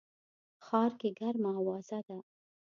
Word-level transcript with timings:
ښار 0.65 0.91
کي 0.99 1.09
ګرمه 1.19 1.51
اوازه 1.59 1.99
ده 2.07 2.17